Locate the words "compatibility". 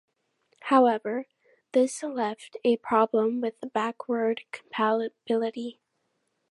4.51-5.79